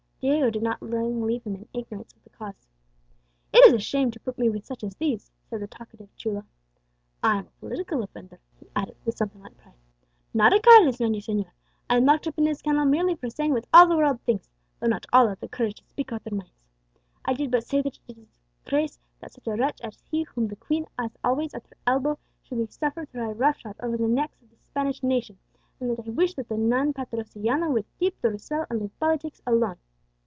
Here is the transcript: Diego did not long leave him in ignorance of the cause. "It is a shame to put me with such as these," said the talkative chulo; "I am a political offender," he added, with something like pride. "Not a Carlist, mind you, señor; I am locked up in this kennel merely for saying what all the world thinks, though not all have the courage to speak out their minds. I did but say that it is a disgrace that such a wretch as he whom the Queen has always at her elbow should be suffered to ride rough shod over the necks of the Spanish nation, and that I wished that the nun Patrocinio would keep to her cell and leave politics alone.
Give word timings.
Diego 0.23 0.51
did 0.51 0.61
not 0.61 0.83
long 0.83 1.23
leave 1.23 1.43
him 1.45 1.55
in 1.55 1.67
ignorance 1.73 2.13
of 2.13 2.23
the 2.23 2.29
cause. 2.29 2.67
"It 3.51 3.65
is 3.65 3.73
a 3.73 3.79
shame 3.79 4.11
to 4.11 4.19
put 4.19 4.37
me 4.37 4.51
with 4.51 4.67
such 4.67 4.83
as 4.83 4.95
these," 4.97 5.31
said 5.49 5.61
the 5.61 5.65
talkative 5.67 6.15
chulo; 6.15 6.43
"I 7.23 7.37
am 7.39 7.47
a 7.47 7.59
political 7.59 8.03
offender," 8.03 8.39
he 8.59 8.67
added, 8.75 8.95
with 9.03 9.17
something 9.17 9.41
like 9.41 9.57
pride. 9.57 9.73
"Not 10.31 10.53
a 10.53 10.59
Carlist, 10.59 10.99
mind 11.01 11.15
you, 11.15 11.23
señor; 11.23 11.49
I 11.89 11.97
am 11.97 12.05
locked 12.05 12.27
up 12.27 12.37
in 12.37 12.43
this 12.43 12.61
kennel 12.61 12.85
merely 12.85 13.15
for 13.15 13.31
saying 13.31 13.53
what 13.53 13.65
all 13.73 13.87
the 13.87 13.97
world 13.97 14.21
thinks, 14.21 14.47
though 14.79 14.85
not 14.85 15.07
all 15.11 15.27
have 15.27 15.39
the 15.39 15.47
courage 15.49 15.77
to 15.77 15.87
speak 15.87 16.13
out 16.13 16.23
their 16.23 16.37
minds. 16.37 16.67
I 17.25 17.33
did 17.33 17.49
but 17.49 17.63
say 17.63 17.81
that 17.81 17.97
it 18.07 18.11
is 18.11 18.17
a 18.19 18.21
disgrace 18.59 18.99
that 19.21 19.31
such 19.31 19.47
a 19.47 19.55
wretch 19.55 19.81
as 19.81 19.97
he 20.11 20.21
whom 20.21 20.49
the 20.49 20.55
Queen 20.55 20.85
has 20.99 21.13
always 21.23 21.55
at 21.55 21.65
her 21.65 21.77
elbow 21.87 22.19
should 22.43 22.59
be 22.59 22.67
suffered 22.67 23.09
to 23.09 23.21
ride 23.21 23.39
rough 23.39 23.57
shod 23.57 23.75
over 23.79 23.97
the 23.97 24.07
necks 24.07 24.39
of 24.43 24.51
the 24.51 24.57
Spanish 24.57 25.01
nation, 25.01 25.39
and 25.79 25.89
that 25.89 26.05
I 26.05 26.11
wished 26.11 26.35
that 26.35 26.47
the 26.47 26.57
nun 26.57 26.93
Patrocinio 26.93 27.71
would 27.71 27.85
keep 27.97 28.21
to 28.21 28.29
her 28.29 28.37
cell 28.37 28.67
and 28.69 28.81
leave 28.81 28.99
politics 28.99 29.41
alone. 29.47 29.77